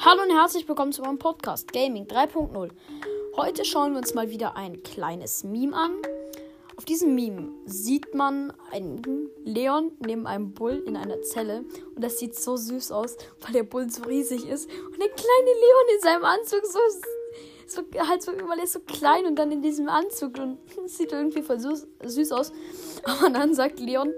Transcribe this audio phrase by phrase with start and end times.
[0.00, 2.70] Hallo und herzlich willkommen zu meinem Podcast Gaming 3.0.
[3.36, 5.90] Heute schauen wir uns mal wieder ein kleines Meme an.
[6.76, 11.64] Auf diesem Meme sieht man einen Leon neben einem Bull in einer Zelle
[11.96, 15.50] und das sieht so süß aus, weil der Bull so riesig ist und der kleine
[15.50, 16.78] Leon in seinem Anzug so
[17.66, 21.42] so halt so er ist so klein und dann in diesem Anzug und sieht irgendwie
[21.42, 22.52] voll süß, süß aus.
[23.02, 24.12] Aber dann sagt Leon,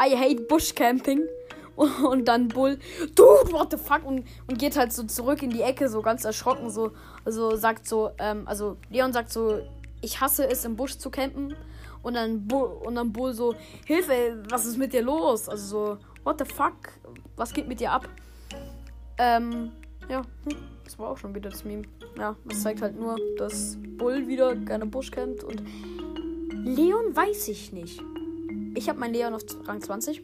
[0.00, 1.28] I hate bush camping.
[1.76, 2.78] Und dann Bull,
[3.14, 4.04] dude, what the fuck?
[4.04, 6.92] Und, und geht halt so zurück in die Ecke, so ganz erschrocken, so,
[7.24, 9.60] also sagt so, ähm, also Leon sagt so,
[10.00, 11.54] ich hasse es, im Busch zu campen.
[12.02, 13.54] Und dann, Bull, und dann Bull so,
[13.86, 15.48] Hilfe, was ist mit dir los?
[15.48, 16.74] Also so, what the fuck?
[17.36, 18.08] Was geht mit dir ab?
[19.18, 19.70] Ähm,
[20.08, 21.84] ja, hm, das war auch schon wieder das Meme.
[22.18, 25.62] Ja, das zeigt halt nur, dass Bull wieder gerne Busch kennt und
[26.64, 28.02] Leon weiß ich nicht.
[28.74, 30.22] Ich habe meinen Leon auf Rang 20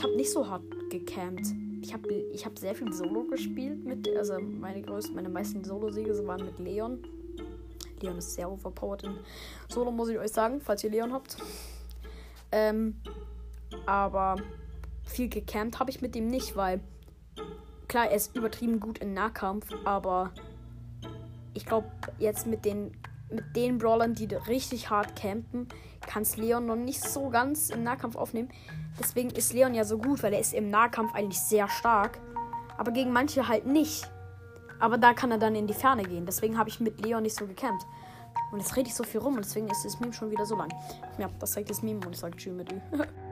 [0.00, 1.48] ich habe nicht so hart gecampt.
[1.82, 6.26] Ich habe ich hab sehr viel Solo gespielt mit, also meine größten, meine meisten Solo-Siege
[6.26, 7.04] waren mit Leon.
[8.00, 9.18] Leon ist sehr overpowered in
[9.68, 11.36] Solo, muss ich euch sagen, falls ihr Leon habt.
[12.50, 12.98] Ähm,
[13.84, 14.36] aber
[15.04, 16.80] viel gecampt habe ich mit dem nicht, weil
[17.86, 20.32] klar, er ist übertrieben gut in Nahkampf, aber
[21.52, 22.92] ich glaube, jetzt mit den
[23.32, 25.68] mit den Brawlern, die richtig hart campen,
[26.06, 28.48] kann es Leon noch nicht so ganz im Nahkampf aufnehmen.
[28.98, 32.18] Deswegen ist Leon ja so gut, weil er ist im Nahkampf eigentlich sehr stark.
[32.78, 34.10] Aber gegen manche halt nicht.
[34.78, 36.24] Aber da kann er dann in die Ferne gehen.
[36.24, 37.84] Deswegen habe ich mit Leon nicht so gecampt.
[38.50, 40.56] Und jetzt rede ich so viel rum und deswegen ist das Meme schon wieder so
[40.56, 40.72] lang.
[41.18, 42.68] Ja, das zeigt das Meme und ich sage Tschüss mit